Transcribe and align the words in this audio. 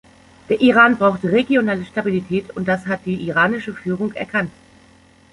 Der 0.49 0.59
Iran 0.61 0.97
braucht 0.97 1.23
regionale 1.23 1.85
Stabilität, 1.85 2.49
und 2.57 2.67
das 2.67 2.87
hat 2.87 3.01
die 3.05 3.23
iranische 3.27 3.71
Führung 3.75 4.13
erkannt. 4.13 4.49